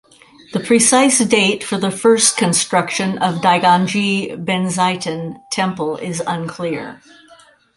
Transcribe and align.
The 0.53 0.59
precise 0.59 1.19
date 1.19 1.63
for 1.63 1.77
the 1.77 1.91
first 1.91 2.35
construction 2.35 3.19
of 3.19 3.35
Daiganji 3.39 4.29
Benzaiten 4.43 5.39
temple 5.51 5.97
is 5.97 6.23
unclear. 6.25 6.99